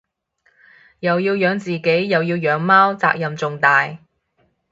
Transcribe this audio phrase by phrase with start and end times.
[1.01, 3.99] 又要養自己又要養貓責任重大